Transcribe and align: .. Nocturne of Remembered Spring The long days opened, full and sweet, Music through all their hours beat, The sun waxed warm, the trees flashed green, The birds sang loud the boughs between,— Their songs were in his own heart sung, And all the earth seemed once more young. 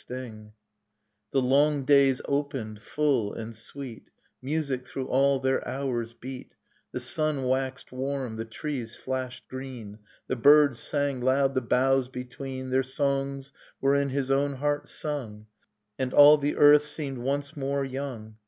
.. - -
Nocturne 0.08 0.16
of 0.16 0.24
Remembered 0.24 0.52
Spring 0.54 0.54
The 1.30 1.42
long 1.42 1.84
days 1.84 2.22
opened, 2.24 2.80
full 2.80 3.34
and 3.34 3.54
sweet, 3.54 4.08
Music 4.40 4.88
through 4.88 5.08
all 5.08 5.40
their 5.40 5.68
hours 5.68 6.14
beat, 6.14 6.54
The 6.92 7.00
sun 7.00 7.44
waxed 7.44 7.92
warm, 7.92 8.36
the 8.36 8.46
trees 8.46 8.96
flashed 8.96 9.46
green, 9.48 9.98
The 10.26 10.36
birds 10.36 10.80
sang 10.80 11.20
loud 11.20 11.52
the 11.52 11.60
boughs 11.60 12.08
between,— 12.08 12.70
Their 12.70 12.82
songs 12.82 13.52
were 13.78 13.94
in 13.94 14.08
his 14.08 14.30
own 14.30 14.54
heart 14.54 14.88
sung, 14.88 15.48
And 15.98 16.14
all 16.14 16.38
the 16.38 16.56
earth 16.56 16.84
seemed 16.86 17.18
once 17.18 17.54
more 17.54 17.84
young. 17.84 18.38